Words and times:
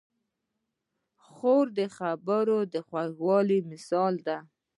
خور 1.27 1.65
د 1.79 1.81
خبرو 1.97 2.57
د 2.73 2.75
خوږوالي 2.87 3.59
مثال 3.71 4.13
ده. 4.27 4.37